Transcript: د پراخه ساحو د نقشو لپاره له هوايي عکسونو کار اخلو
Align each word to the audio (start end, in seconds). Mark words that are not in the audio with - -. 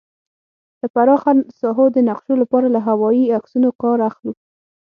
د 0.81 0.81
پراخه 0.93 1.31
ساحو 1.59 1.85
د 1.95 1.97
نقشو 2.09 2.33
لپاره 2.43 2.67
له 2.75 2.79
هوايي 2.87 3.25
عکسونو 3.37 3.69
کار 3.81 3.97
اخلو 4.09 4.33